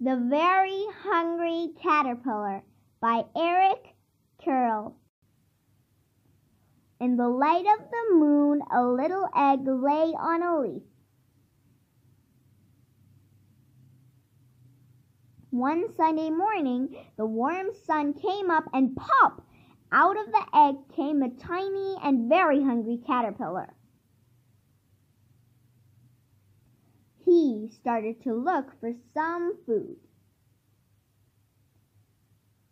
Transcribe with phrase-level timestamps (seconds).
[0.00, 2.62] The Very Hungry Caterpillar
[3.00, 3.96] by Eric
[4.44, 4.94] Carle.
[7.00, 10.82] In the light of the moon, a little egg lay on a leaf.
[15.50, 19.44] One Sunday morning, the warm sun came up and pop!
[19.90, 23.74] Out of the egg came a tiny and very hungry caterpillar.
[27.28, 29.98] He started to look for some food.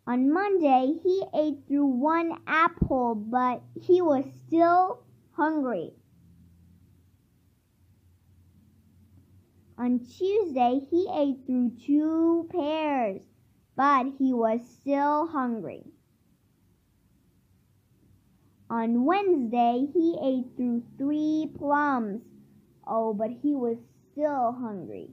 [0.07, 5.91] On Monday, he ate through one apple, but he was still hungry.
[9.77, 13.21] On Tuesday, he ate through two pears,
[13.75, 15.83] but he was still hungry.
[18.71, 22.23] On Wednesday, he ate through three plums.
[22.87, 23.77] Oh, but he was
[24.17, 25.09] still hungry.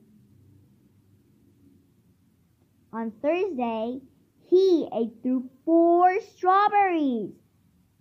[2.91, 4.01] On Thursday,
[4.48, 7.33] he ate through four strawberries,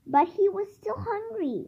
[0.07, 1.65] but he was still hungry.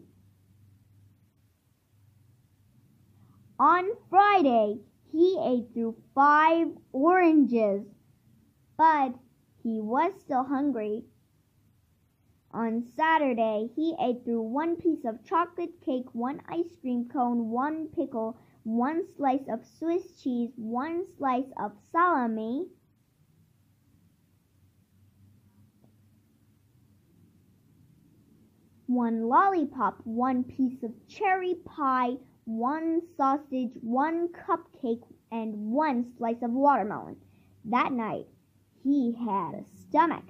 [3.60, 4.80] On Friday,
[5.12, 7.84] he ate through five oranges,
[8.78, 9.14] but
[9.64, 11.04] he was still hungry.
[12.52, 17.88] On Saturday, he ate through one piece of chocolate cake, one ice cream cone, one
[17.88, 22.66] pickle, one slice of Swiss cheese, one slice of salami,
[28.88, 36.50] one lollipop, one piece of cherry pie, one sausage, one cupcake, and one slice of
[36.50, 37.18] watermelon.
[37.66, 38.26] That night,
[38.84, 40.26] he had a stomach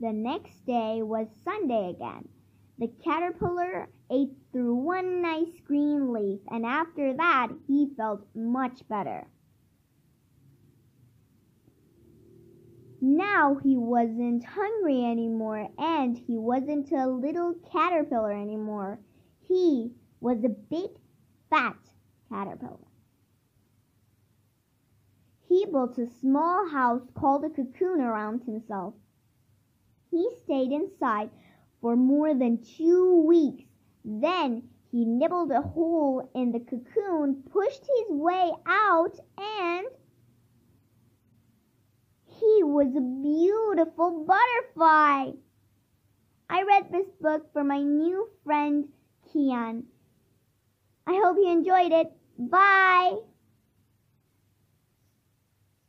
[0.00, 2.26] The next day was Sunday again.
[2.80, 9.26] The caterpillar ate through one nice green leaf, and after that he felt much better.
[13.02, 18.98] Now he wasn't hungry anymore, and he wasn't a little caterpillar anymore.
[19.46, 20.88] He was a big,
[21.50, 21.76] fat
[22.30, 22.78] caterpillar.
[25.46, 28.94] He built a small house called a cocoon around himself.
[30.10, 31.28] He stayed inside
[31.80, 33.64] for more than two weeks.
[34.04, 39.86] Then he nibbled a hole in the cocoon, pushed his way out, and
[42.26, 45.32] he was a beautiful butterfly.
[46.48, 48.88] I read this book for my new friend
[49.28, 49.84] Kian.
[51.06, 52.12] I hope you enjoyed it.
[52.38, 53.16] Bye.